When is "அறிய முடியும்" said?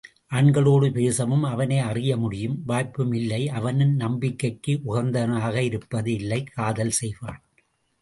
1.79-2.57